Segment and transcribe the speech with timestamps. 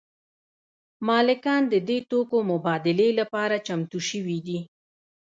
[1.07, 4.59] مالکان د دې توکو مبادلې لپاره چمتو شوي دي